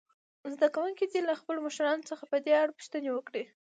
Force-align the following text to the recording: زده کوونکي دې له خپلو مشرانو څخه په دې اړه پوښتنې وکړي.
زده 0.53 0.67
کوونکي 0.75 1.05
دې 1.11 1.21
له 1.29 1.33
خپلو 1.39 1.59
مشرانو 1.67 2.07
څخه 2.09 2.23
په 2.31 2.37
دې 2.45 2.53
اړه 2.61 2.75
پوښتنې 2.77 3.09
وکړي. 3.13 3.43